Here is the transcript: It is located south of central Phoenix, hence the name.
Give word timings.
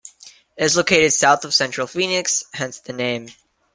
It 0.57 0.63
is 0.63 0.75
located 0.77 1.13
south 1.13 1.45
of 1.45 1.53
central 1.53 1.85
Phoenix, 1.85 2.43
hence 2.55 2.79
the 2.79 2.91
name. 2.91 3.29